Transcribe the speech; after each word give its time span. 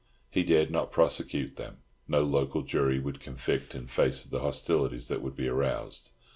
He 0.31 0.41
dared 0.41 0.71
not 0.71 0.91
prosecute 0.91 1.57
them. 1.57 1.77
No 2.07 2.23
local 2.23 2.63
jury 2.63 2.97
would 2.99 3.19
convict 3.19 3.75
in 3.75 3.85
face 3.85 4.25
of 4.25 4.31
the 4.31 4.39
hostility 4.39 4.97
that 4.97 5.21
would 5.21 5.35
be 5.35 5.47
aroused. 5.47 6.09